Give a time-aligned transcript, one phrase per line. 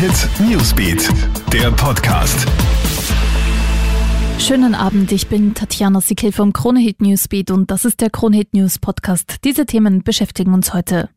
[0.00, 1.10] Hit Newsbeat,
[1.52, 2.48] der Podcast.
[4.38, 8.78] Schönen Abend, ich bin Tatjana Sickel vom Kronehit Newsbeat und das ist der Kronehit News
[8.78, 9.44] Podcast.
[9.44, 11.10] Diese Themen beschäftigen uns heute.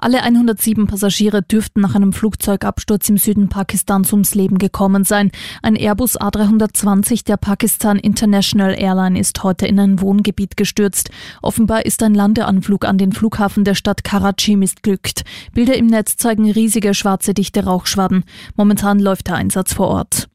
[0.00, 5.32] Alle 107 Passagiere dürften nach einem Flugzeugabsturz im Süden Pakistans ums Leben gekommen sein.
[5.60, 11.10] Ein Airbus A320 der Pakistan International Airline ist heute in ein Wohngebiet gestürzt.
[11.42, 15.24] Offenbar ist ein Landeanflug an den Flughafen der Stadt Karachi missglückt.
[15.52, 18.22] Bilder im Netz zeigen riesige schwarze dichte Rauchschwaden.
[18.54, 20.28] Momentan läuft der Einsatz vor Ort.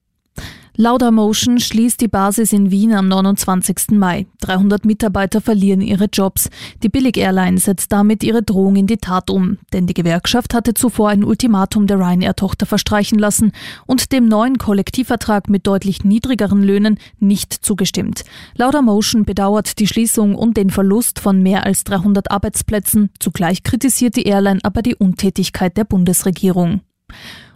[0.75, 3.91] Laudamotion schließt die Basis in Wien am 29.
[3.91, 4.25] Mai.
[4.41, 6.49] 300 Mitarbeiter verlieren ihre Jobs.
[6.81, 10.73] Die Billig Airline setzt damit ihre Drohung in die Tat um, denn die Gewerkschaft hatte
[10.73, 13.51] zuvor ein Ultimatum der Ryanair-Tochter verstreichen lassen
[13.85, 18.23] und dem neuen Kollektivvertrag mit deutlich niedrigeren Löhnen nicht zugestimmt.
[18.55, 23.11] Laudamotion bedauert die Schließung und den Verlust von mehr als 300 Arbeitsplätzen.
[23.19, 26.81] Zugleich kritisiert die Airline aber die Untätigkeit der Bundesregierung.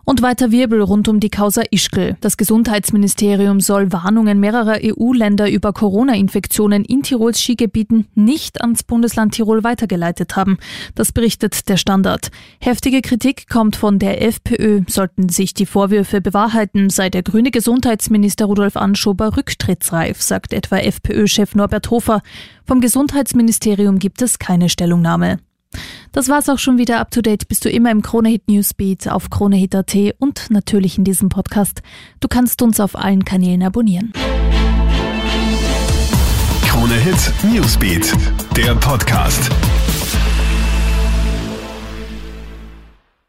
[0.09, 2.15] Und weiter Wirbel rund um die Causa Ischgl.
[2.21, 9.65] Das Gesundheitsministerium soll Warnungen mehrerer EU-Länder über Corona-Infektionen in Tirols Skigebieten nicht ans Bundesland Tirol
[9.65, 10.59] weitergeleitet haben.
[10.95, 12.29] Das berichtet der Standard.
[12.61, 14.83] Heftige Kritik kommt von der FPÖ.
[14.87, 21.53] Sollten sich die Vorwürfe bewahrheiten, sei der grüne Gesundheitsminister Rudolf Anschober rücktrittsreif, sagt etwa FPÖ-Chef
[21.53, 22.21] Norbert Hofer.
[22.65, 25.39] Vom Gesundheitsministerium gibt es keine Stellungnahme.
[26.17, 27.47] Das war's auch schon wieder up to date.
[27.47, 31.83] Bist du immer im Kronehit Newsbeat auf Kronehit.at und natürlich in diesem Podcast.
[32.21, 34.13] Du kannst uns auf allen Kanälen abonnieren.
[36.67, 38.15] Kronehit Newsbeat,
[38.55, 39.51] der Podcast.